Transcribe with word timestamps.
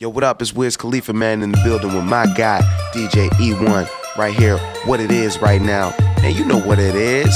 Yo, 0.00 0.08
what 0.08 0.22
up? 0.22 0.40
It's 0.40 0.54
Wiz 0.54 0.76
Khalifa, 0.76 1.12
man, 1.12 1.42
in 1.42 1.50
the 1.50 1.60
building 1.64 1.92
with 1.92 2.04
my 2.04 2.24
guy, 2.36 2.60
DJ 2.92 3.28
E1, 3.30 4.16
right 4.16 4.32
here. 4.32 4.56
What 4.84 5.00
it 5.00 5.10
is 5.10 5.42
right 5.42 5.60
now. 5.60 5.92
And 6.22 6.36
you 6.36 6.44
know 6.44 6.60
what 6.60 6.78
it 6.78 6.94
is. 6.94 7.34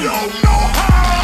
You 0.00 0.08
know 0.08 0.72
how. 0.74 1.21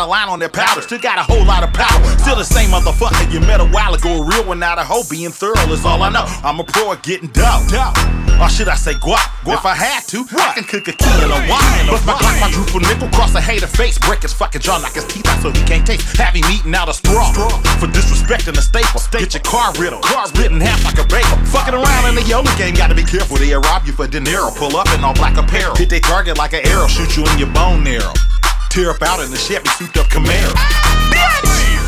Got 0.00 0.06
a 0.06 0.10
line 0.10 0.28
on 0.28 0.38
their 0.38 0.48
powder, 0.48 0.80
still 0.80 0.98
got 0.98 1.18
a 1.18 1.22
whole 1.22 1.44
lot 1.44 1.62
of 1.62 1.72
power. 1.74 2.00
Still 2.18 2.36
the 2.36 2.44
same 2.44 2.70
motherfucker 2.70 3.30
you 3.32 3.40
met 3.40 3.60
a 3.60 3.68
while 3.68 3.92
ago. 3.92 4.22
A 4.22 4.24
real 4.24 4.44
one, 4.44 4.58
not 4.58 4.78
a 4.78 4.84
hoe. 4.84 5.04
Being 5.10 5.30
thorough 5.30 5.68
is 5.68 5.84
all 5.84 6.02
I 6.02 6.08
know. 6.08 6.24
I'm 6.40 6.58
a 6.60 6.64
pro 6.64 6.92
at 6.92 7.02
getting 7.02 7.28
dope. 7.28 7.68
Or 8.40 8.48
should 8.48 8.68
I 8.68 8.76
say 8.76 8.94
guap? 8.96 9.28
If 9.44 9.66
I 9.66 9.74
had 9.76 10.08
to, 10.08 10.24
I 10.32 10.56
can 10.56 10.64
cook 10.64 10.88
a 10.88 10.92
key 10.96 11.12
in 11.20 11.28
a 11.28 11.40
wine. 11.44 11.84
Bust 11.84 12.06
my 12.06 12.16
clock, 12.16 12.40
my 12.40 12.48
droop 12.48 12.72
nickel, 12.80 13.12
cross 13.12 13.34
a 13.34 13.40
hater 13.40 13.66
face, 13.66 13.98
break 13.98 14.22
his 14.22 14.32
fucking 14.32 14.62
jaw, 14.62 14.80
knock 14.80 14.96
his 14.96 15.04
teeth 15.04 15.28
out 15.28 15.42
so 15.42 15.52
he 15.52 15.60
can't 15.68 15.86
taste. 15.86 16.16
Have 16.16 16.32
him 16.32 16.48
eating 16.48 16.74
out 16.74 16.88
a 16.88 16.94
straw 16.94 17.28
for 17.76 17.88
disrespecting 17.92 18.56
the 18.56 18.64
staple. 18.64 19.04
Get 19.12 19.34
your 19.34 19.44
car 19.44 19.74
riddled, 19.76 20.02
car 20.02 20.26
split 20.26 20.52
in 20.52 20.60
half 20.60 20.80
like 20.84 20.96
a 20.96 21.04
bagel. 21.12 21.36
Fucking 21.52 21.74
around 21.74 22.08
in 22.08 22.14
the 22.14 22.24
YOLO 22.24 22.48
game, 22.56 22.72
gotta 22.72 22.94
be 22.94 23.04
careful. 23.04 23.36
They'll 23.36 23.60
rob 23.60 23.84
you 23.84 23.92
for 23.92 24.08
De 24.08 24.20
Niro. 24.20 24.48
Pull 24.56 24.76
up 24.76 24.88
in 24.96 25.04
all 25.04 25.12
black 25.12 25.36
apparel. 25.36 25.76
Hit 25.76 25.90
their 25.90 26.00
target 26.00 26.38
like 26.38 26.54
an 26.54 26.64
arrow, 26.64 26.88
shoot 26.88 27.16
you 27.18 27.26
in 27.28 27.38
your 27.38 27.52
bone 27.52 27.84
marrow. 27.84 28.14
Tear 28.70 28.90
up 28.90 29.02
out 29.02 29.18
in 29.18 29.32
the 29.32 29.36
Chevy 29.36 29.68
souped 29.70 29.96
up 29.96 30.06
Camaro. 30.06 30.54
Bass 31.10 31.79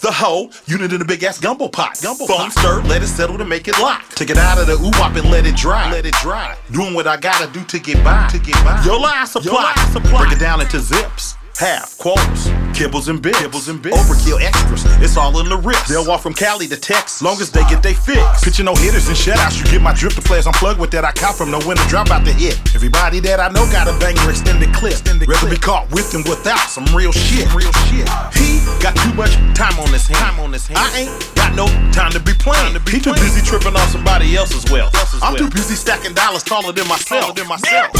the 0.00 0.12
hoe 0.12 0.50
unit 0.66 0.92
in 0.92 1.00
a 1.00 1.04
big 1.04 1.22
ass 1.24 1.40
gumbo 1.40 1.68
pot. 1.68 1.98
Gumbo 2.02 2.26
Foam 2.26 2.50
stir, 2.50 2.82
let 2.82 3.02
it 3.02 3.08
settle 3.08 3.38
to 3.38 3.44
make 3.44 3.68
it 3.68 3.78
lock. 3.78 4.08
Take 4.10 4.30
it 4.30 4.38
out 4.38 4.58
of 4.58 4.66
the 4.66 4.74
ooh 4.74 4.90
wop 4.98 5.16
and 5.16 5.30
let 5.30 5.46
it 5.46 5.56
dry. 5.56 5.90
Let 5.90 6.06
it 6.06 6.14
dry. 6.22 6.56
Doing 6.70 6.94
what 6.94 7.06
I 7.06 7.16
gotta 7.16 7.50
do 7.52 7.64
to 7.64 7.78
get 7.78 8.02
by. 8.04 8.28
To 8.28 8.38
get 8.38 8.54
by. 8.64 8.82
Your 8.84 9.00
line 9.00 9.26
supply. 9.26 9.74
supply. 9.92 10.24
Break 10.24 10.32
it 10.36 10.40
down 10.40 10.60
into 10.60 10.78
zips. 10.80 11.34
Half, 11.58 11.98
quarters, 11.98 12.46
kibbles 12.78 13.08
and 13.08 13.20
bits. 13.20 13.38
Kibbles 13.42 13.68
and 13.68 13.82
bits. 13.82 13.98
Overkill 13.98 14.38
extras. 14.40 14.86
It's 15.02 15.16
all 15.16 15.34
in 15.40 15.48
the 15.48 15.56
wrist. 15.56 15.88
They'll 15.88 16.06
walk 16.06 16.22
from 16.22 16.32
Cali 16.32 16.68
to 16.68 16.78
Texas. 16.78 17.20
Long 17.20 17.40
as 17.42 17.50
they 17.50 17.62
get 17.66 17.82
they 17.82 17.94
fix. 17.94 18.22
Pitching 18.44 18.66
no 18.66 18.74
hitters 18.74 19.08
and 19.08 19.16
shutouts. 19.18 19.58
You 19.58 19.66
get 19.66 19.82
my 19.82 19.92
drip 19.94 20.14
to 20.14 20.22
players 20.22 20.46
I'm 20.46 20.54
plugged 20.54 20.78
with 20.78 20.92
that. 20.92 21.04
I 21.04 21.10
count 21.10 21.36
from 21.36 21.50
the 21.50 21.58
winner 21.66 21.82
drop 21.90 22.10
out 22.10 22.24
the 22.24 22.32
hit. 22.32 22.54
Everybody 22.74 23.18
that 23.26 23.40
I 23.40 23.48
know 23.50 23.66
got 23.74 23.90
a 23.90 23.98
banger 23.98 24.30
extended 24.30 24.72
clip. 24.72 24.94
Rather 25.26 25.50
be 25.50 25.58
caught 25.58 25.90
with 25.90 26.12
than 26.12 26.22
without 26.22 26.70
some 26.70 26.86
real 26.94 27.10
shit. 27.10 27.50
Real 27.52 27.72
shit. 27.90 28.06
He 28.38 28.62
got 28.78 28.94
too 28.94 29.12
much 29.18 29.34
time 29.58 29.74
on 29.82 29.90
his 29.90 30.06
hand. 30.06 30.22
Time 30.22 30.38
on 30.38 30.52
his 30.52 30.66
hand. 30.70 30.78
I 30.78 30.86
ain't 31.02 31.34
got 31.34 31.54
no 31.58 31.66
time 31.90 32.12
to 32.12 32.20
be 32.22 32.32
playing. 32.38 32.78
he 32.86 33.02
too 33.02 33.14
busy 33.18 33.42
tripping 33.42 33.74
on 33.74 33.88
somebody 33.90 34.36
else's 34.36 34.70
wealth. 34.70 34.94
I'm 35.22 35.34
too 35.34 35.50
busy 35.50 35.74
stacking 35.74 36.14
dollars 36.14 36.44
taller 36.44 36.72
than 36.72 36.86
myself. 36.86 37.34
Than 37.34 37.48
myself. 37.48 37.92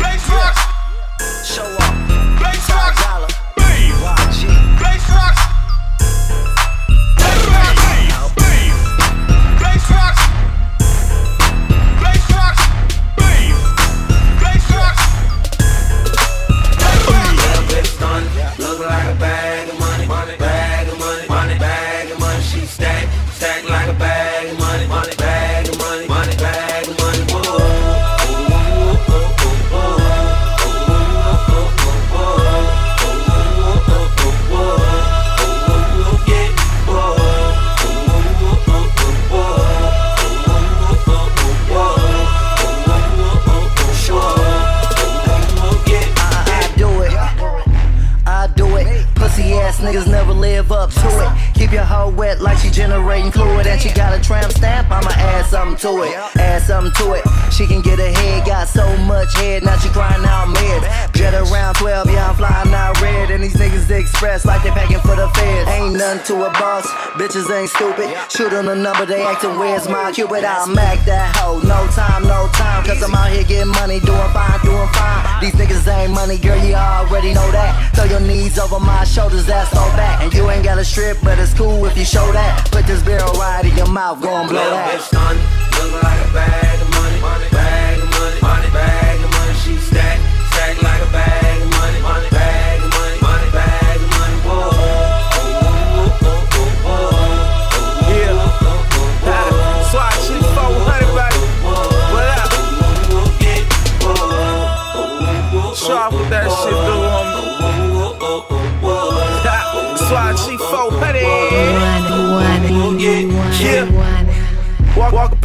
Bass 0.00 0.24
rocks. 0.32 0.64
Show 1.44 1.68
up. 1.84 1.92
Bass 2.40 2.64
rocks. 2.72 3.04
Dollar. 3.04 3.39
Bass. 4.80 5.10
Rocks. 5.10 5.59
Nothing 66.00 66.24
to 66.32 66.44
a 66.48 66.50
boss, 66.56 66.88
bitches 67.20 67.44
ain't 67.52 67.68
stupid. 67.68 68.08
Shoot 68.32 68.52
on 68.54 68.64
the 68.64 68.74
number, 68.74 69.04
they 69.04 69.22
acting 69.22 69.58
where's 69.58 69.86
my 69.86 70.10
cupid? 70.12 70.44
I'll 70.44 70.66
mac 70.66 71.04
that 71.04 71.36
hoe, 71.36 71.60
no 71.60 71.86
time, 71.92 72.24
no 72.24 72.48
time. 72.56 72.84
Cause 72.88 73.02
I'm 73.02 73.14
out 73.14 73.30
here 73.30 73.44
getting 73.44 73.70
money, 73.76 74.00
doing 74.00 74.30
fine, 74.32 74.58
doing 74.64 74.88
fine. 74.96 75.22
These 75.44 75.54
niggas 75.60 75.84
ain't 75.92 76.12
money, 76.12 76.38
girl, 76.38 76.56
you 76.64 76.74
already 76.74 77.34
know 77.34 77.48
that. 77.52 77.92
Throw 77.94 78.04
your 78.08 78.20
knees 78.20 78.58
over 78.58 78.80
my 78.80 79.04
shoulders, 79.04 79.44
that's 79.44 79.76
all 79.76 79.92
back. 79.92 80.22
And 80.22 80.32
you 80.32 80.48
ain't 80.50 80.64
got 80.64 80.78
a 80.78 80.84
strip, 80.84 81.18
but 81.22 81.38
it's 81.38 81.52
cool 81.52 81.84
if 81.84 81.96
you 81.98 82.04
show 82.04 82.32
that. 82.32 82.68
Put 82.72 82.86
this 82.86 83.02
barrel 83.02 83.32
right 83.34 83.64
in 83.64 83.76
your 83.76 83.88
mouth, 83.92 84.22
go 84.22 84.32
and 84.40 84.48
blow 84.48 84.56
Little 84.64 84.80
that. 84.80 84.96
bitch. 84.96 85.12
Look 85.12 86.02
like 86.02 86.20
a 86.24 86.32
bag 86.32 86.80
of 86.80 86.90
money, 86.96 87.20
money, 87.20 87.48
bag 87.52 87.79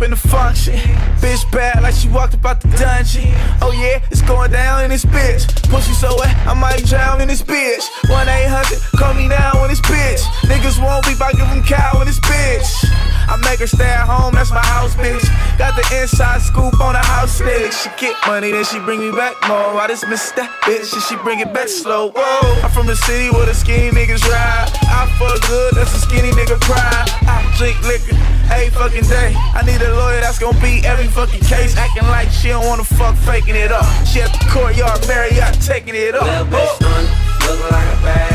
in 0.06 0.12
the 0.12 0.16
function. 0.16 0.76
Bitch 1.20 1.50
bad 1.52 1.82
like 1.82 1.96
she 1.96 2.08
walked 2.08 2.36
about 2.36 2.62
the 2.62 2.70
dungeon. 2.78 3.26
Oh 3.62 3.74
yeah, 3.74 4.00
it's 4.12 4.22
going 4.22 4.52
down 4.52 4.84
in 4.84 4.92
this 4.92 5.04
bitch. 5.04 5.50
Pussy 5.70 5.94
so 5.94 6.16
wet, 6.18 6.38
I 6.48 6.54
might 6.54 6.86
drown 6.86 7.22
in 7.22 7.28
this 7.28 7.42
bitch. 7.42 7.84
1 8.10 8.30
800, 8.30 8.80
call 9.00 9.14
me 9.16 9.28
now 9.28 9.64
in 9.64 9.70
this 9.70 9.82
bitch. 9.82 10.22
Niggas 10.46 10.78
won't 10.82 11.04
be, 11.06 11.14
I 11.20 11.32
give 11.32 11.50
them 11.50 11.64
cow 11.64 12.00
in 12.00 12.08
this 12.08 12.20
bitch. 12.20 12.95
I 13.28 13.38
make 13.44 13.60
her 13.60 13.68
stay 13.68 13.90
at 13.90 14.06
home, 14.06 14.34
that's 14.34 14.52
my 14.52 14.64
house, 14.66 14.96
bitch. 14.96 15.26
Got 15.58 15.76
the 15.76 15.86
inside 16.02 16.42
scoop 16.42 16.80
on 16.80 16.94
the 16.94 17.04
house 17.04 17.36
stick. 17.38 17.72
She 17.72 17.90
get 17.98 18.16
money, 18.28 18.52
then 18.52 18.64
she 18.66 18.80
bring 18.80 19.00
me 19.00 19.12
back 19.12 19.36
more. 19.48 19.78
I 19.82 19.88
just 19.88 20.08
miss 20.08 20.32
that 20.38 20.50
bitch, 20.64 20.94
and 20.94 21.02
she 21.04 21.16
bring 21.24 21.40
it 21.40 21.54
back 21.54 21.68
slow. 21.68 22.12
Whoa, 22.12 22.62
I'm 22.62 22.70
from 22.72 22.88
the 22.88 22.96
city 22.96 23.30
where 23.32 23.46
the 23.46 23.54
skinny 23.54 23.90
niggas 23.90 24.24
ride. 24.30 24.70
I 24.88 25.10
fuck 25.18 25.42
good, 25.50 25.74
that's 25.74 25.94
a 25.96 26.00
skinny 26.00 26.32
nigga 26.32 26.60
cry. 26.62 27.06
I 27.26 27.42
drink 27.58 27.82
liquor 27.82 28.16
every 28.52 28.70
fucking 28.70 29.10
day. 29.10 29.34
I 29.54 29.64
need 29.66 29.82
a 29.82 29.94
lawyer 29.96 30.22
that's 30.22 30.40
gonna 30.40 30.60
beat 30.62 30.86
every 30.86 31.08
fucking 31.08 31.42
case. 31.42 31.76
Acting 31.78 32.08
like 32.08 32.30
she 32.30 32.50
don't 32.50 32.66
wanna 32.66 32.84
fuck, 32.84 33.16
faking 33.26 33.56
it 33.56 33.72
up. 33.72 33.86
She 34.06 34.22
at 34.22 34.32
the 34.32 34.46
courtyard, 34.50 35.02
Marriott, 35.08 35.60
taking 35.62 35.96
it 35.96 36.16
up. 36.16 36.24
Little 36.24 36.46
bitch 36.48 36.80
done 36.80 37.06
look 37.48 37.72
like 37.72 37.90
a 37.90 38.02
bag 38.04 38.35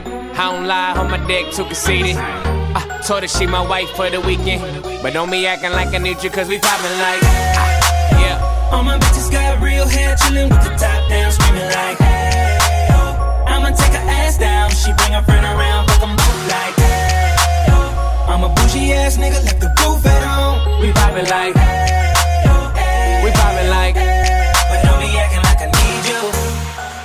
I 0.33 0.51
don't 0.51 0.65
lie 0.67 0.93
on 0.97 1.09
my 1.11 1.17
dick, 1.27 1.51
too 1.51 1.65
conceited. 1.65 2.15
I 2.17 3.01
told 3.05 3.21
her 3.23 3.27
she 3.27 3.45
my 3.47 3.61
wife 3.65 3.89
for 3.91 4.09
the 4.09 4.21
weekend. 4.21 4.61
But 5.03 5.13
don't 5.13 5.29
be 5.29 5.45
acting 5.45 5.71
like 5.71 5.93
I 5.93 5.97
need 5.97 6.23
you, 6.23 6.29
cause 6.29 6.47
we 6.47 6.59
poppin' 6.59 6.97
like. 6.99 7.21
ah, 7.23 8.19
yeah. 8.21 8.69
All 8.71 8.83
my 8.83 8.97
bitches 8.97 9.31
got 9.31 9.61
real 9.61 9.87
hair, 9.87 10.15
chillin' 10.15 10.49
with 10.49 10.63
the 10.63 10.69
top 10.77 11.09
down, 11.09 11.31
screaming 11.31 11.65
like, 11.65 11.97
hey, 11.97 12.57
yo. 12.89 12.99
I'ma 13.47 13.69
take 13.69 13.93
her 13.93 14.05
ass 14.21 14.37
down, 14.37 14.69
she 14.71 14.93
bring 14.93 15.11
her 15.13 15.23
friend 15.23 15.45
around, 15.45 15.87
fuck 15.89 16.03
'em 16.03 16.15
both 16.15 16.47
like, 16.49 16.75
hey, 16.75 17.35
yo. 17.67 17.77
I'm 18.31 18.43
a 18.43 18.49
bougie 18.55 18.93
ass 18.93 19.17
nigga, 19.17 19.43
like 19.45 19.59
the 19.59 19.69
roof 19.83 20.05
at 20.05 20.23
home. 20.23 20.81
We 20.81 20.91
poppin' 20.93 21.25
like. 21.29 21.55
Hey, 21.55 22.13
hey, 22.75 23.21
We 23.25 23.31
poppin' 23.31 23.69
like. 23.69 24.10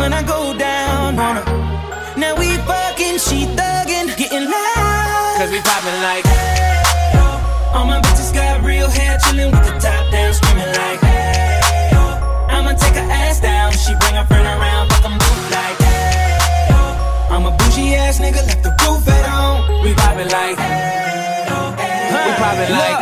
when 0.00 0.12
I 0.12 0.22
go 0.22 0.56
down 0.56 1.18
on 1.18 1.36
her. 1.36 1.46
Now 2.16 2.32
we 2.40 2.56
fucking, 2.64 3.18
she 3.20 3.44
thuggin', 3.58 4.08
getting 4.16 4.48
loud. 4.48 5.34
Cause 5.38 5.50
we 5.52 5.60
poppin' 5.60 6.00
like. 6.02 6.24
All 7.74 7.86
my 7.86 8.00
bitches 8.00 8.32
got 8.34 8.64
real 8.64 8.88
hair, 8.88 9.18
chillin' 9.18 9.52
with 9.52 9.64
the 9.68 9.74
top 9.78 10.10
down, 10.10 10.32
screaming 10.34 10.72
like, 10.80 11.00
hey, 11.00 11.90
yo. 11.92 12.02
I'ma 12.48 12.72
take 12.72 12.96
her 12.96 13.08
ass 13.22 13.40
down, 13.40 13.72
she 13.72 13.92
bring 14.00 14.14
her 14.16 14.26
friend 14.26 14.46
around, 14.46 14.88
fuck 14.90 15.04
'em 15.04 15.16
both 15.22 15.44
like, 15.54 15.78
hey, 15.78 16.70
yo. 16.70 16.80
I'm 17.34 17.44
a 17.46 17.52
bougie 17.58 17.94
ass 17.94 18.18
nigga, 18.18 18.42
left 18.48 18.62
the 18.64 18.72
roof 18.82 19.06
at 19.06 19.24
home. 19.28 19.84
We 19.84 19.94
poppin' 19.94 20.28
like. 20.38 20.58
We 22.26 22.32
poppin' 22.42 22.72
like. 22.82 23.00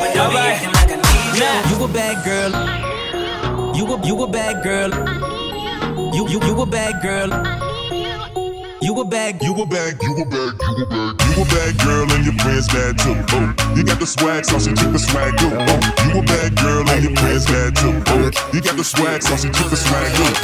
But 0.00 0.10
don't 0.14 0.30
be 0.30 0.38
acting 0.38 0.72
like 0.78 0.90
I 0.92 0.98
need 1.06 1.32
you. 1.40 1.76
You 1.78 1.84
a 1.84 1.88
bad 1.88 2.16
girl. 2.28 2.52
You 3.76 3.84
a 3.94 4.06
you 4.06 4.22
a 4.22 4.26
bad 4.26 4.62
girl. 4.62 5.37
You 6.18 6.26
you 6.26 6.40
you 6.42 6.60
a 6.60 6.66
bad 6.66 7.00
girl. 7.00 7.28
You 8.82 9.00
a 9.00 9.04
bad 9.04 9.40
You 9.40 9.54
a 9.54 9.62
bad, 9.62 9.62
you 9.62 9.62
a 9.62 9.66
bad, 9.66 10.02
you 10.02 10.16
a 10.18 10.26
bad, 10.26 10.58
you 11.30 11.42
a 11.42 11.46
bad 11.46 11.78
girl 11.78 12.10
and 12.10 12.24
your 12.24 12.34
friends 12.42 12.66
bad 12.66 12.98
too. 12.98 13.14
Oh, 13.30 13.54
you 13.76 13.84
got 13.84 14.00
the 14.00 14.06
swag, 14.06 14.44
so 14.44 14.58
she 14.58 14.72
keep 14.74 14.90
the 14.90 14.98
swag 14.98 15.38
go. 15.38 15.46
Oh, 15.46 15.78
you 16.10 16.18
a 16.18 16.22
bad 16.24 16.56
girl 16.56 16.77
you 17.02 18.60
got 18.60 18.76
the 18.76 18.84
swag, 18.84 19.22
so 19.22 19.36
she 19.36 19.48
keep 19.50 19.68
the. 19.70 19.78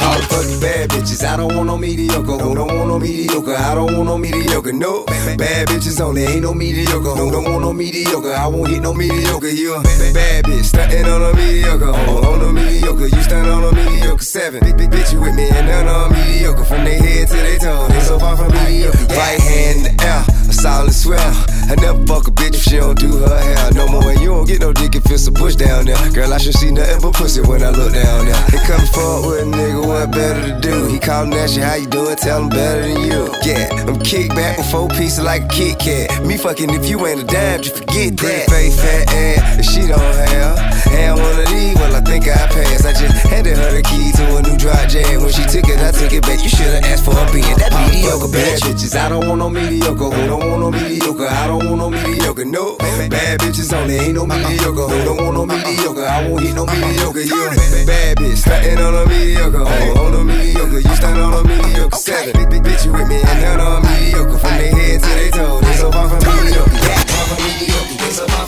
All 0.01 0.21
fucking 0.29 0.59
bad 0.59 0.89
bitches, 0.89 1.25
I 1.25 1.37
don't 1.37 1.55
want 1.55 1.67
no 1.67 1.77
mediocre. 1.77 2.37
Don't 2.37 2.55
want 2.55 2.87
no 2.87 2.99
mediocre? 2.99 3.55
I 3.55 3.75
don't 3.75 3.93
want 3.93 4.05
no 4.05 4.17
mediocre. 4.17 4.71
No, 4.71 5.05
bad 5.05 5.67
bitches 5.67 5.99
only, 5.99 6.23
ain't 6.23 6.43
no 6.43 6.53
mediocre. 6.53 7.15
Don't 7.15 7.43
want 7.43 7.61
no 7.61 7.73
mediocre? 7.73 8.33
I 8.33 8.47
won't 8.47 8.69
hit 8.69 8.81
no 8.81 8.93
mediocre. 8.93 9.49
You 9.49 9.75
a 9.75 9.81
bad 10.13 10.45
bitch, 10.45 10.71
stuntin' 10.71 11.05
on 11.05 11.21
a 11.21 11.35
mediocre. 11.35 11.91
On, 11.91 12.41
a 12.41 12.53
mediocre, 12.53 13.07
you 13.07 13.21
stunt 13.23 13.49
on 13.49 13.63
a 13.63 13.71
mediocre. 13.75 14.23
Seven, 14.23 14.59
big, 14.77 14.89
bitch, 14.89 15.11
you 15.13 15.19
with 15.19 15.35
me 15.35 15.49
and 15.49 15.67
none 15.67 15.87
on 15.87 16.11
mediocre. 16.13 16.63
From 16.63 16.85
their 16.85 17.01
head 17.01 17.27
to 17.27 17.33
their 17.33 17.59
toe, 17.59 17.87
they 17.89 17.99
so 18.01 18.19
far 18.19 18.37
from 18.37 18.51
mediocre. 18.53 18.97
Right 19.07 19.39
hand 19.39 19.87
in 19.87 20.53
solid 20.53 20.93
swell. 20.93 21.54
I 21.69 21.75
never 21.81 22.05
fuck 22.05 22.27
a 22.27 22.31
bitch 22.31 22.53
if 22.53 22.63
she 22.63 22.77
don't 22.77 22.97
do 22.97 23.17
her 23.17 23.39
hair. 23.39 23.71
No 23.73 23.87
more, 23.87 24.09
and 24.11 24.19
you 24.21 24.29
don't 24.29 24.45
get 24.45 24.61
no 24.61 24.71
dick 24.71 24.95
if 24.95 25.09
it's 25.09 25.27
a 25.27 25.31
bush 25.31 25.55
down 25.55 25.85
there. 25.85 25.97
Girl, 26.11 26.33
I 26.33 26.37
should 26.37 26.53
see 26.53 26.71
nothing 26.71 27.01
but 27.01 27.13
pussy 27.13 27.41
when 27.41 27.63
I 27.63 27.69
look 27.69 27.93
down 27.93 28.25
there. 28.25 28.41
They 28.51 28.59
come 28.65 28.85
forward 28.87 29.29
with 29.29 29.41
a 29.41 29.57
nigga, 29.57 29.87
what 29.87 30.11
better 30.11 30.53
to 30.53 30.59
do? 30.59 30.87
He 30.87 30.99
callin' 30.99 31.33
at 31.33 31.55
you, 31.55 31.63
how 31.63 31.75
you 31.75 31.87
doing? 31.87 32.15
Tell 32.15 32.41
him 32.43 32.49
better 32.49 32.81
than 32.81 33.01
you. 33.01 33.33
Yeah, 33.43 33.69
I'm 33.87 33.99
kick 33.99 34.29
back 34.29 34.57
with 34.57 34.69
four 34.71 34.87
pieces 34.89 35.23
like 35.23 35.43
a 35.43 35.47
Kit 35.47 35.79
Kat. 35.79 36.25
Me 36.25 36.37
fucking 36.37 36.69
if 36.69 36.89
you 36.89 37.05
ain't 37.07 37.21
a 37.21 37.25
dime, 37.25 37.61
just 37.61 37.77
forget 37.77 38.17
that. 38.17 38.47
Pretty 38.47 38.69
face, 38.69 38.79
fat 38.79 39.13
ass, 39.13 39.57
that 39.57 39.65
she 39.65 39.87
don't 39.87 39.99
have. 39.99 40.75
And 40.93 41.19
one 41.19 41.39
of 41.39 41.47
these, 41.49 41.75
well, 41.75 41.95
I 41.95 42.01
think 42.01 42.27
I 42.27 42.47
passed. 42.47 42.85
I 42.85 42.93
just 42.93 43.27
handed 43.27 43.57
her 43.57 43.71
the 43.71 43.81
key 43.81 44.11
to 44.15 44.37
a 44.37 44.41
new 44.41 44.57
dry 44.57 44.85
jam. 44.87 45.21
When 45.21 45.33
she 45.33 45.43
took 45.43 45.67
it, 45.67 45.79
I 45.81 45.91
took 45.91 46.13
it 46.13 46.21
back. 46.21 46.41
You 46.41 46.49
should've 46.49 46.85
asked 46.85 47.03
for 47.03 47.11
a 47.11 47.25
being 47.33 47.57
that 47.57 47.73
mediocre 48.05 48.31
bad 48.31 48.59
bitches. 48.61 48.95
I 48.95 49.09
don't 49.09 49.27
want 49.27 49.39
no 49.39 49.49
mediocre. 49.49 50.09
Who 50.09 50.27
don't 50.27 50.49
want 50.49 50.61
no 50.61 50.71
mediocre? 50.71 51.27
I 51.27 51.47
don't 51.47 51.65
want 51.65 51.77
no 51.77 51.89
mediocre. 51.89 52.45
No, 52.45 52.77
bad 52.77 53.39
bitches 53.39 53.73
only 53.73 53.95
ain't 53.95 54.15
no 54.15 54.25
mediocre. 54.25 54.87
Who 54.87 55.03
don't 55.03 55.17
want 55.17 55.33
no 55.33 55.45
mediocre? 55.45 56.05
I 56.05 56.27
won't 56.27 56.43
hit 56.43 56.55
no 56.55 56.65
mediocre. 56.65 57.21
You 57.21 57.49
bad 57.85 58.17
bitch, 58.17 58.37
stuntin' 58.37 58.79
on 58.79 58.93
a 58.95 59.09
mediocre. 59.09 59.61
On, 59.61 59.97
on 59.97 60.13
a 60.13 60.23
mediocre, 60.23 60.79
you 60.79 60.95
stand 60.95 61.19
on 61.19 61.33
a 61.33 61.43
mediocre. 61.47 61.97
Seven, 61.97 62.33
big, 62.33 62.49
big 62.49 62.63
bitch, 62.63 62.85
you 62.85 62.93
with 62.93 63.07
me 63.07 63.21
and 63.21 63.41
none 63.41 63.59
on 63.59 63.81
mediocre. 63.83 64.37
From 64.37 64.57
their 64.57 64.71
head 64.71 65.01
to 65.01 65.09
their 65.09 65.31
toe, 65.31 65.61
they 65.61 65.73
so 65.73 65.91
far 65.91 66.09
from 66.09 66.19
mediocre. 66.19 66.73
Yeah, 66.73 67.01
far 67.09 67.25
from 67.25 67.43
mediocre. 67.45 67.97
They 67.97 68.11
so 68.11 68.27
far 68.27 68.44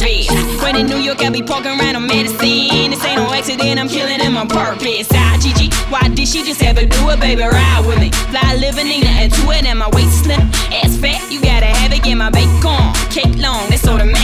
nervous. 0.00 0.62
When 0.62 0.76
in 0.76 0.86
New 0.86 0.98
York, 0.98 1.22
I 1.22 1.30
be 1.30 1.42
poking 1.42 1.78
around 1.78 1.96
on 1.96 2.06
medicine. 2.06 2.90
This 2.90 3.04
ain't 3.04 3.16
no 3.16 3.32
accident, 3.32 3.78
I'm 3.78 3.88
killing 3.88 4.20
him 4.20 4.36
on 4.36 4.48
purpose. 4.48 5.08
Gigi, 5.40 5.70
why 5.90 6.08
did 6.08 6.28
she 6.28 6.44
just 6.44 6.62
ever 6.62 6.84
do 6.86 7.10
it, 7.10 7.20
baby? 7.20 7.42
Ride 7.42 7.84
with 7.86 7.98
me. 7.98 8.10
Fly 8.30 8.56
living, 8.56 8.86
ain't 8.86 9.04
nothing 9.04 9.30
to 9.30 9.50
it, 9.50 9.64
and 9.64 9.78
my 9.78 9.88
waist 9.90 10.24
slim. 10.24 10.40
Ass 10.72 10.96
fat, 10.96 11.30
you 11.30 11.40
gotta 11.40 11.66
have 11.66 11.92
it, 11.92 12.02
get 12.02 12.14
my 12.14 12.30
bacon. 12.30 12.92
Cake 13.10 13.36
long, 13.38 13.68
that's 13.68 13.86
automatic. 13.86 14.21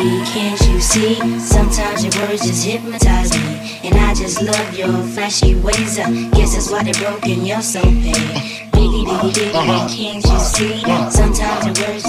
Can't 0.00 0.60
you 0.68 0.80
see? 0.80 1.14
Sometimes 1.38 2.04
your 2.04 2.26
words 2.26 2.46
just 2.46 2.64
hypnotize 2.64 3.32
me. 3.36 3.80
And 3.84 3.94
I 3.96 4.14
just 4.14 4.40
love 4.42 4.74
your 4.76 4.92
flashy 5.12 5.54
ways. 5.56 5.98
I 5.98 6.10
guess 6.30 6.54
that's 6.54 6.70
why 6.70 6.82
they 6.82 6.92
broke 6.92 7.26
in 7.26 7.44
your 7.44 7.60
soul, 7.60 7.84
babe. 7.84 8.14
Biggie, 8.72 9.04
biggie, 9.04 9.32
biggie, 9.32 9.54
uh-huh. 9.54 9.88
can't 9.88 10.24
you 10.24 10.38
see? 10.38 10.82
Uh-huh. 10.84 11.10
Sometimes 11.10 11.78
your 11.78 11.86
words 11.86 11.99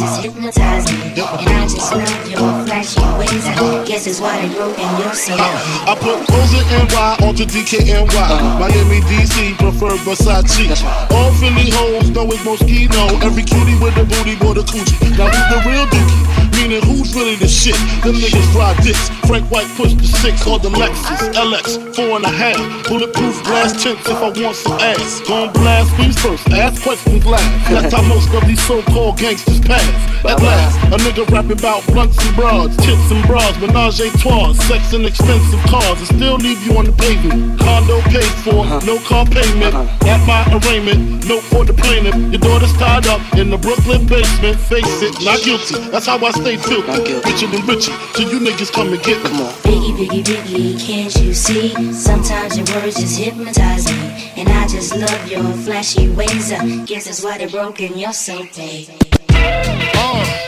guess 3.92 4.06
that's 4.06 4.22
why 4.22 4.40
they 4.40 4.48
broke 4.56 4.80
in 4.80 4.88
your 5.04 5.12
soul. 5.12 5.36
Uh, 5.36 5.92
I 5.92 5.94
put 6.00 6.24
Rosa 6.32 6.64
NY 6.72 7.28
onto 7.28 7.44
DKNY. 7.44 8.32
Miami, 8.56 9.02
DC, 9.12 9.58
prefer 9.60 9.92
Versace. 10.08 10.80
All 11.12 11.32
Philly 11.36 11.68
hoes 11.76 12.10
know 12.10 12.24
it's 12.32 12.40
Moschino. 12.48 13.20
Every 13.22 13.44
cutie 13.44 13.76
with 13.84 13.98
a 13.98 14.06
booty, 14.08 14.40
boy, 14.40 14.54
the 14.54 14.64
coochie. 14.64 14.96
Now 15.20 15.28
who's 15.28 15.48
the 15.52 15.60
real 15.68 15.86
dookie? 15.92 16.32
Meaning 16.56 16.84
who's 16.84 17.14
really 17.16 17.36
the 17.36 17.48
shit? 17.48 17.76
Them 18.04 18.16
niggas 18.16 18.56
ride 18.56 18.78
dicks. 18.84 19.10
Frank 19.28 19.50
White 19.50 19.68
pushed 19.76 19.98
the 19.98 20.08
six 20.08 20.46
or 20.46 20.60
the 20.60 20.70
Lexus 20.70 21.32
LX, 21.34 21.96
four 21.96 22.16
and 22.20 22.26
a 22.26 22.30
half. 22.30 22.60
Bulletproof 22.88 23.44
glass 23.44 23.72
tints 23.82 24.08
if 24.08 24.18
I 24.18 24.30
want 24.30 24.56
some 24.56 24.80
ass. 24.80 25.22
Gon' 25.28 25.52
blast 25.54 25.98
me 25.98 26.12
first, 26.12 26.48
ask 26.52 26.84
questions 26.84 27.26
last. 27.26 27.48
That's 27.72 27.94
how 27.94 28.02
most 28.14 28.34
of 28.34 28.46
these 28.46 28.62
so-called 28.68 29.18
gangsters 29.18 29.60
pass. 29.62 29.88
At 30.26 30.42
last, 30.44 30.76
a 30.92 30.98
nigga 31.00 31.24
rapping 31.32 31.58
about 31.58 31.86
blunts 31.88 32.20
and 32.20 32.36
broads, 32.36 32.76
tits 32.78 33.10
and 33.10 33.24
bras, 33.26 33.56
menage 33.82 34.00
a 34.00 34.18
trois, 34.18 34.54
sex 34.54 34.94
and 34.94 35.06
expensive 35.06 35.60
cars, 35.62 35.98
and 36.00 36.08
still 36.08 36.36
leave 36.36 36.62
you 36.66 36.78
on 36.78 36.86
the 36.86 36.92
pavement. 36.92 37.60
Condo 37.60 38.02
paid 38.02 38.24
for, 38.44 38.66
no 38.86 39.00
car 39.00 39.26
payment. 39.26 39.74
At 40.06 40.26
my 40.28 40.46
arraignment, 40.54 41.28
note 41.28 41.44
for 41.44 41.66
the 41.66 41.74
plaintiff. 41.74 42.16
Your 42.16 42.42
daughter's 42.42 42.74
tied 42.74 43.08
up 43.08 43.22
in 43.38 43.50
the 43.50 43.58
Brooklyn 43.58 44.06
basement. 44.06 44.60
Face 44.60 45.02
it, 45.02 45.14
not 45.24 45.42
guilty. 45.44 45.80
That's 45.90 46.06
how 46.06 46.24
I 46.24 46.32
stay 46.32 46.58
filthy. 46.58 47.14
Richer 47.26 47.48
than 47.48 47.66
Richie, 47.66 47.94
so 48.14 48.22
you 48.22 48.40
niggas 48.40 48.72
come 48.72 48.94
and 48.94 49.02
get 49.04 49.24
me. 49.24 49.30
Biggie, 49.66 49.94
biggie, 49.98 50.24
biggie, 50.24 50.86
can't 50.86 51.16
you 51.18 51.34
see? 51.34 51.70
Sometimes 51.94 52.58
your 52.58 52.66
words 52.76 53.00
just 53.00 53.18
hypnotize 53.18 53.86
me. 53.88 54.32
And 54.38 54.50
I 54.50 54.68
just 54.68 54.96
love 54.96 55.28
your 55.32 55.44
flashy 55.66 56.10
ways. 56.10 56.52
I 56.52 56.86
guess 56.86 57.06
that's 57.06 57.24
why 57.24 57.38
they're 57.38 57.50
broke 57.50 57.82
in 57.82 57.98
your 57.98 58.14
soul, 58.14 58.46
babe. 58.56 58.90
Uh. 59.34 60.41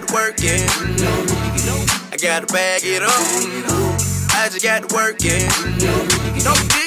Got 0.00 0.08
to 0.08 0.14
work 0.14 0.36
it. 0.38 0.70
I 2.12 2.16
gotta 2.16 2.46
bag 2.46 2.82
it 2.84 3.02
up. 3.02 3.10
I 4.32 4.48
just 4.48 4.62
got 4.62 4.88
to 4.88 4.94
work 4.94 5.16
it. 5.20 5.44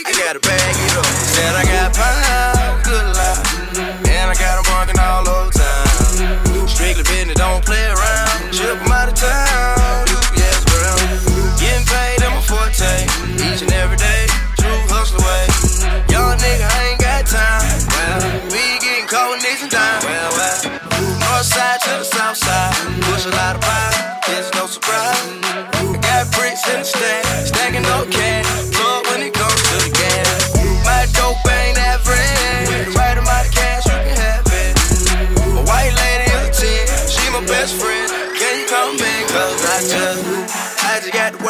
I 0.05 0.11
gotta 0.17 0.39
bag 0.39 0.75
it 0.75 0.97
up. 0.97 1.05
Said 1.05 1.55
I 1.55 1.63
got 1.65 1.93
pounds, 1.93 2.22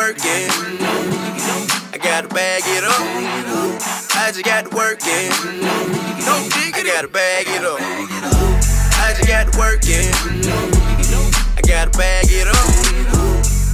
work 0.03 0.17
it. 0.19 0.51
I 1.93 1.97
gotta 1.97 2.27
bag 2.27 2.63
it 2.65 2.83
up. 2.83 2.99
I 4.19 4.31
just 4.33 4.43
got 4.43 4.69
to 4.69 4.75
work 4.75 4.99
it. 4.99 5.31
I 6.75 6.83
gotta 6.83 7.07
bag 7.07 7.45
it 7.47 7.63
up. 7.63 7.79
I 8.99 9.13
just 9.15 9.29
got 9.29 9.53
to 9.53 9.57
work 9.57 9.79
it. 9.87 10.11
I 11.55 11.61
gotta 11.65 11.97
bag 11.97 12.25
it 12.27 12.47
up. 12.51 12.67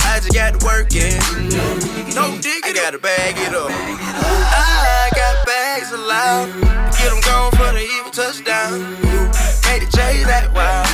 I 0.05 0.19
just 0.21 0.31
got 0.31 0.59
to 0.59 0.65
work 0.67 0.89
it. 0.91 1.17
No 2.13 2.37
dig, 2.37 2.61
I 2.63 2.73
gotta 2.75 2.99
bag 2.99 3.33
it 3.37 3.55
up. 3.55 3.71
I 3.73 5.09
got 5.15 5.47
bags 5.47 5.91
allowed. 5.91 6.53
Get 6.93 7.09
them 7.09 7.21
going 7.25 7.51
for 7.57 7.73
the 7.73 7.81
even 7.81 8.11
touchdown. 8.11 8.81
Made 9.65 9.81
the 9.81 9.89
J 9.97 10.23
that 10.29 10.53
wild. 10.53 10.85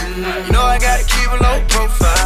You 0.47 0.53
know 0.53 0.63
I 0.63 0.79
gotta 0.79 1.03
keep 1.03 1.27
a 1.27 1.43
low 1.43 1.59
profile. 1.67 2.24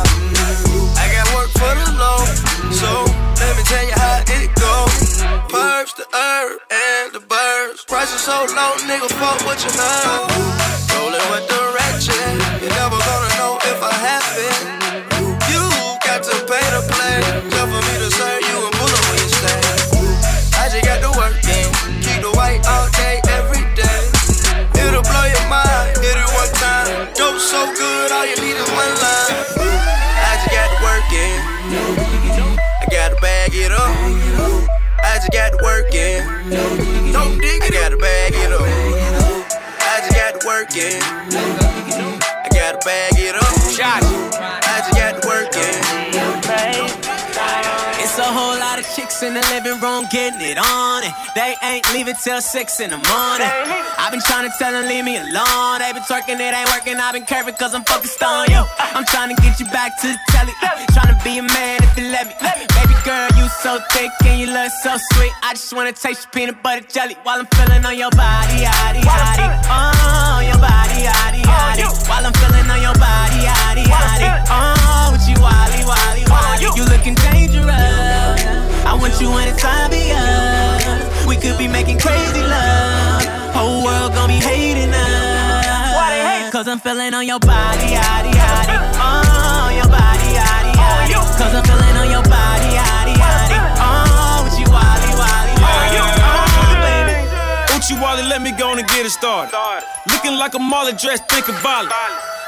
So 2.79 3.03
let 3.43 3.59
me 3.59 3.63
tell 3.67 3.83
you 3.83 3.91
how 3.91 4.23
it 4.23 4.47
goes. 4.55 5.19
Perps, 5.51 5.99
the 5.99 6.07
herb, 6.15 6.63
and 6.71 7.11
the 7.11 7.19
birds. 7.19 7.83
Prices 7.83 8.23
so 8.23 8.47
low, 8.55 8.71
nigga, 8.87 9.11
fuck 9.19 9.35
what 9.43 9.59
you 9.59 9.71
heard. 9.75 10.31
Rolling 10.95 11.27
with 11.27 11.43
the 11.51 11.59
ratchet. 11.75 12.39
You're 12.63 12.71
never 12.79 12.95
gonna 12.95 13.31
know 13.35 13.59
if 13.67 13.83
I 13.83 13.91
have 13.91 14.31
it. 14.47 14.59
You 15.51 15.63
got 16.07 16.23
to 16.23 16.35
pay 16.47 16.65
to 16.71 16.81
play. 16.87 17.19
Just 17.51 17.67
for 17.67 17.83
me 17.83 17.95
to 17.99 18.09
serve 18.15 18.47
you 18.47 18.57
pull 18.71 18.87
up 18.95 19.03
when 19.11 19.19
you 19.19 19.31
stay. 19.43 19.59
I 20.55 20.71
just 20.71 20.85
got 20.87 21.03
to 21.03 21.11
work 21.19 21.35
in. 21.35 21.67
Keep 21.99 22.23
the 22.23 22.31
white 22.39 22.63
all 22.63 22.87
day, 22.95 23.19
every 23.35 23.67
day. 23.75 24.01
It'll 24.87 25.03
blow 25.03 25.27
your 25.27 25.47
mind. 25.51 25.99
Hit 25.99 26.15
it 26.15 26.31
one 26.31 26.53
time. 26.63 27.11
Dope 27.11 27.43
so 27.43 27.59
good, 27.75 28.11
all 28.15 28.23
Shorty 28.23 28.39
lead 28.39 28.55
us 28.55 28.71
one 28.71 28.95
line. 29.03 29.18
I 35.19 35.21
just 35.21 35.33
got 35.33 35.51
to 35.51 35.63
work 35.65 35.93
in. 35.93 36.23
I 36.23 37.69
gotta 37.73 37.97
bag 37.97 38.31
it 38.35 38.53
up. 38.53 38.61
I 38.63 39.99
just 39.99 40.15
got 40.15 40.39
to 40.39 40.47
work 40.47 40.73
in. 40.77 41.01
I 41.03 42.47
gotta 42.53 42.79
bag 42.85 43.11
it 43.17 43.35
up. 43.35 43.43
I 43.43 44.79
just 44.79 44.95
got 44.95 45.21
to 45.21 45.27
in 49.23 49.33
the 49.33 49.43
living 49.51 49.79
room 49.81 50.05
getting 50.11 50.39
it 50.39 50.57
on, 50.57 51.03
and 51.03 51.13
they 51.35 51.55
ain't 51.63 51.83
leaving 51.91 52.15
till 52.23 52.39
six 52.41 52.79
in 52.79 52.89
the 52.91 53.01
morning. 53.11 53.51
I've 53.99 54.11
been 54.11 54.21
trying 54.23 54.49
to 54.49 54.53
tell 54.57 54.71
them 54.71 54.87
leave 54.87 55.03
me 55.03 55.17
alone. 55.17 55.79
They 55.79 55.91
been 55.91 56.03
twerking, 56.07 56.39
it 56.39 56.53
ain't 56.53 56.69
working. 56.71 56.95
I've 56.95 57.13
been 57.13 57.25
curving 57.25 57.55
cause 57.55 57.75
I'm 57.75 57.83
focused 57.83 58.21
on 58.23 58.47
you. 58.49 58.63
I'm 58.79 59.03
trying 59.05 59.35
to 59.35 59.41
get 59.41 59.59
you 59.59 59.65
back 59.75 59.99
to 60.01 60.07
the 60.07 60.19
telly. 60.31 60.53
Trying 60.95 61.11
to 61.11 61.19
be 61.23 61.37
a 61.39 61.43
man 61.43 61.83
if 61.83 61.97
you 61.97 62.07
let 62.11 62.27
me. 62.27 62.33
Baby 62.39 62.95
girl, 63.03 63.27
you 63.35 63.49
so 63.59 63.79
thick 63.91 64.11
and 64.23 64.39
you 64.39 64.47
look 64.47 64.71
so 64.83 64.95
sweet. 65.13 65.33
I 65.43 65.53
just 65.53 65.73
wanna 65.73 65.91
taste 65.91 66.23
your 66.23 66.31
peanut 66.31 66.63
butter 66.63 66.85
jelly 66.87 67.15
while 67.23 67.39
I'm 67.39 67.47
feeling 67.59 67.83
on 67.83 67.97
your 67.97 68.11
body, 68.15 68.63
yaddy, 68.63 69.03
yaddy. 69.03 69.47
Oh, 69.67 70.39
your 70.47 70.59
body, 70.63 71.03
yaddy, 71.03 71.43
yaddy. 71.43 71.85
While 72.07 72.23
I'm 72.25 72.33
feeling 72.39 72.69
on 72.71 72.81
your 72.81 72.95
body, 72.95 73.39
yaddy, 73.43 73.83
yaddy. 73.83 74.29
Oh, 74.47 75.11
with 75.11 75.27
you, 75.27 75.37
wally, 75.43 75.83
wally, 75.83 76.23
wally. 76.31 76.71
You 76.77 76.85
looking 76.87 77.15
dangerous. 77.15 77.88
Cause 86.59 86.67
I'm 86.67 86.79
feeling 86.79 87.13
on 87.13 87.25
your 87.25 87.39
body, 87.39 87.95
yaddy, 87.95 88.35
yaddy. 88.35 88.75
Oh, 88.99 89.71
your 89.71 89.87
body, 89.87 90.27
yaddy, 90.35 90.75
yaddy. 90.75 91.15
Oh, 91.15 91.23
Cause 91.39 91.55
I'm 91.55 91.63
feeling 91.63 91.95
on 91.95 92.11
your 92.11 92.23
body, 92.23 92.75
yaddy, 92.75 93.15
yaddy. 93.15 93.55
Oh, 93.79 94.43
with 94.43 94.59
you, 94.59 94.67
wally, 94.67 95.07
wally, 95.15 95.55
wally. 95.55 96.19
Oh, 96.19 96.75
baby. 96.83 97.15
Uchi 97.79 97.95
Wally, 98.03 98.23
let 98.27 98.41
me 98.41 98.51
go 98.51 98.71
on 98.71 98.77
and 98.77 98.85
get 98.89 99.05
it 99.05 99.11
started. 99.11 99.55
Looking 100.11 100.35
like 100.35 100.53
a 100.53 100.59
Marley 100.59 100.91
dress, 100.91 101.21
thinking 101.29 101.55
violent. 101.63 101.93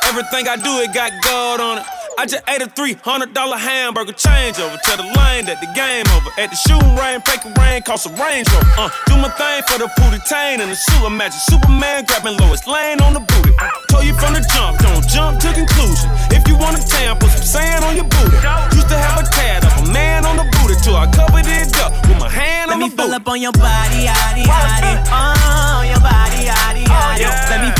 Everything 0.03 0.45
I 0.49 0.57
do, 0.57 0.83
it 0.83 0.93
got 0.93 1.13
gold 1.23 1.61
on 1.61 1.77
it. 1.77 1.85
I 2.21 2.29
just 2.29 2.45
ate 2.45 2.61
a 2.61 2.69
$300 2.69 3.33
hamburger 3.33 4.13
changeover. 4.13 4.77
Tell 4.85 5.01
the 5.01 5.09
lane 5.17 5.49
that 5.49 5.57
the 5.57 5.65
game 5.73 6.05
over. 6.13 6.29
At 6.37 6.53
the 6.53 6.59
shooting 6.69 6.93
range, 6.93 7.25
fake 7.25 7.41
rain, 7.57 7.81
cost 7.81 8.05
a 8.05 8.13
Range 8.13 8.45
Rover. 8.45 8.69
Uh, 8.77 8.93
do 9.09 9.17
my 9.17 9.33
thing 9.41 9.65
for 9.65 9.81
the 9.81 9.89
booty 9.97 10.21
tain 10.29 10.61
and 10.61 10.69
the 10.69 10.77
shoe. 10.77 11.01
Imagine 11.09 11.41
Superman 11.49 12.05
grabbing 12.05 12.37
Lois 12.37 12.61
Lane 12.69 13.01
on 13.01 13.17
the 13.17 13.25
booty. 13.25 13.57
Told 13.89 14.05
you 14.05 14.13
from 14.21 14.37
the 14.37 14.45
jump, 14.53 14.77
don't 14.85 15.01
jump 15.09 15.41
to 15.41 15.49
conclusion. 15.49 16.13
If 16.29 16.45
you 16.45 16.53
want 16.61 16.77
a 16.77 16.85
tan, 16.85 17.17
put 17.17 17.33
some 17.33 17.57
sand 17.57 17.81
on 17.89 17.97
your 17.97 18.05
booty. 18.05 18.37
Used 18.77 18.93
to 18.93 19.01
have 19.01 19.17
a 19.17 19.25
tad 19.25 19.65
of 19.65 19.73
a 19.81 19.89
man 19.89 20.21
on 20.21 20.37
the 20.37 20.45
booty 20.61 20.77
till 20.85 20.93
I 20.93 21.09
covered 21.09 21.49
it 21.49 21.73
up 21.81 21.89
with 22.05 22.21
my 22.21 22.29
hand 22.29 22.69
Let 22.69 22.77
on 22.77 22.85
me 22.85 22.93
the 22.93 23.01
booty. 23.01 23.09
fill 23.09 23.17
up 23.17 23.25
on 23.33 23.41
your 23.41 23.55
body, 23.57 24.05
yaddy, 24.05 24.45
yaddy. 24.45 24.93
Oh, 25.09 25.81
your 25.89 25.97
body, 26.05 26.45
yaddy, 26.45 26.85
yaddy. 26.85 27.25
Let 27.49 27.65
me 27.65 27.73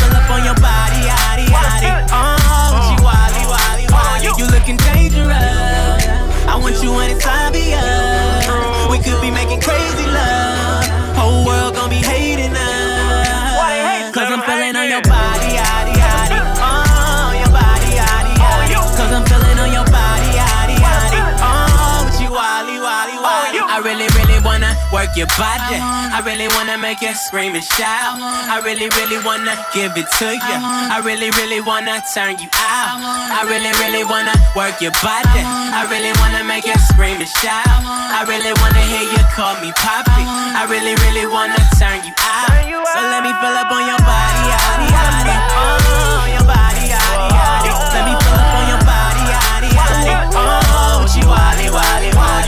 work 25.11 25.17
your 25.17 25.27
body. 25.35 25.75
I 25.75 26.23
really 26.23 26.47
wanna 26.55 26.77
make 26.77 27.01
you 27.01 27.13
scream 27.13 27.55
and 27.55 27.63
shout. 27.63 28.15
I 28.15 28.61
really, 28.63 28.87
really 28.95 29.19
wanna 29.23 29.55
give 29.73 29.91
it 29.97 30.07
to 30.19 30.27
you. 30.31 30.57
I 30.87 31.01
really, 31.03 31.31
really 31.35 31.59
wanna 31.59 31.99
turn 32.13 32.39
you 32.39 32.47
out. 32.55 32.95
I 33.03 33.43
really, 33.43 33.71
really 33.83 34.03
wanna 34.07 34.31
work 34.55 34.79
your 34.79 34.95
body. 35.03 35.43
I 35.43 35.83
really 35.91 36.15
wanna 36.23 36.43
make 36.47 36.65
you 36.65 36.75
scream 36.87 37.19
and 37.19 37.27
shout. 37.27 37.67
I 37.67 38.23
really 38.23 38.55
wanna 38.63 38.83
hear 38.87 39.03
you 39.03 39.23
call 39.35 39.55
me 39.59 39.71
poppy. 39.75 40.23
I 40.55 40.63
really, 40.71 40.95
really 41.03 41.27
wanna 41.27 41.59
turn 41.75 41.99
you 42.07 42.13
out. 42.15 42.47
So 42.95 42.99
let 43.11 43.23
me 43.23 43.31
fill 43.35 43.51
oh, 43.51 43.61
up 43.67 43.71
on 43.71 43.83
your 43.83 43.99
body, 44.07 44.43
yaddy. 44.47 44.87
Oh, 44.91 46.23
your 46.31 46.45
body, 46.47 46.87
yaddy. 46.87 47.71
Let 47.91 48.03
me 48.07 48.13
fill 48.15 48.39
up 48.39 48.55
on 48.55 48.65
your 48.71 48.83
body, 48.87 49.23
yaddy. 49.27 49.71
Oh, 50.39 51.03
she 51.11 51.19
wally, 51.27 51.67
wally, 51.67 52.11
wally. 52.15 52.40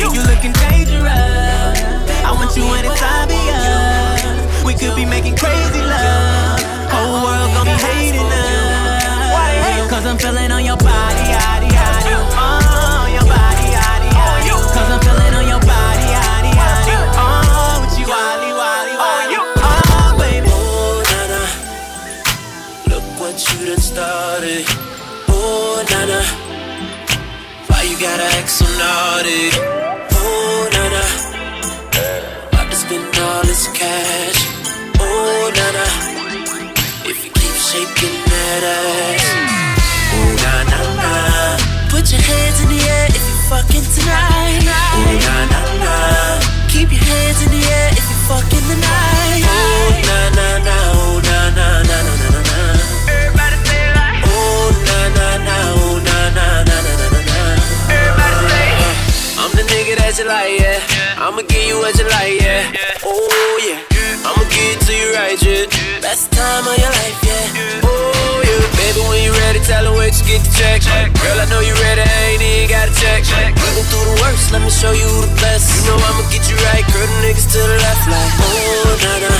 You 60.23 60.29
like, 60.29 60.59
yeah. 60.59 60.79
I'ma 61.19 61.41
give 61.43 61.67
you 61.67 61.77
what 61.79 61.95
you 61.99 62.07
like, 62.07 62.39
yeah. 62.39 62.63
Oh 63.03 63.59
yeah. 63.59 63.79
I'ma 64.23 64.43
give 64.47 64.71
it 64.71 64.79
to 64.87 64.93
you 64.95 65.09
right, 65.19 65.39
yeah. 65.43 65.67
Best 65.99 66.31
time 66.31 66.63
of 66.63 66.75
your 66.79 66.91
life, 66.91 67.19
yeah. 67.27 67.83
Oh 67.83 68.39
yeah. 68.47 68.63
Baby, 68.79 69.01
when 69.09 69.19
you 69.23 69.31
ready, 69.43 69.59
tell 69.67 69.83
her 69.83 69.91
where 69.91 70.07
you 70.07 70.23
get 70.23 70.39
the 70.39 70.51
check. 70.55 70.79
Girl, 71.19 71.37
I 71.39 71.45
know 71.51 71.59
you 71.59 71.75
ready, 71.75 72.01
I 72.01 72.19
ain't 72.31 72.41
even 72.41 72.69
got 72.71 72.87
to 72.87 72.95
check. 72.95 73.27
Living 73.27 73.87
through 73.91 74.07
the 74.15 74.17
worst, 74.23 74.51
let 74.51 74.61
me 74.63 74.71
show 74.71 74.91
you 74.95 75.09
the 75.27 75.31
best. 75.43 75.67
You 75.75 75.91
know 75.91 75.97
I'ma 75.99 76.23
get 76.31 76.47
you 76.47 76.55
right, 76.71 76.85
girl. 76.87 77.07
The 77.07 77.17
niggas 77.27 77.47
to 77.51 77.59
the 77.59 77.77
left, 77.83 78.05
like 78.07 78.31
oh 78.39 78.95
na 79.03 79.13
na. 79.27 79.32